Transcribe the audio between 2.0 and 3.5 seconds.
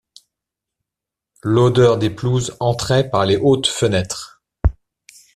pelouses entrait par les